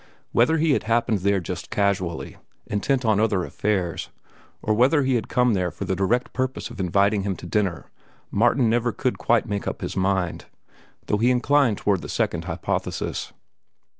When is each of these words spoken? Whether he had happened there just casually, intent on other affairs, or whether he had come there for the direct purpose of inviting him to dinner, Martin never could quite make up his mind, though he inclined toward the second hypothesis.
Whether 0.31 0.57
he 0.57 0.71
had 0.71 0.85
happened 0.85 1.19
there 1.19 1.39
just 1.39 1.69
casually, 1.69 2.37
intent 2.65 3.05
on 3.05 3.19
other 3.19 3.45
affairs, 3.45 4.09
or 4.63 4.73
whether 4.73 5.03
he 5.03 5.13
had 5.13 5.27
come 5.27 5.53
there 5.53 5.69
for 5.69 5.85
the 5.85 5.95
direct 5.95 6.33
purpose 6.33 6.71
of 6.71 6.79
inviting 6.79 7.21
him 7.21 7.35
to 7.35 7.45
dinner, 7.45 7.85
Martin 8.31 8.67
never 8.67 8.91
could 8.93 9.19
quite 9.19 9.45
make 9.45 9.67
up 9.67 9.81
his 9.81 9.95
mind, 9.95 10.45
though 11.05 11.17
he 11.19 11.29
inclined 11.29 11.77
toward 11.77 12.01
the 12.01 12.09
second 12.09 12.45
hypothesis. 12.45 13.31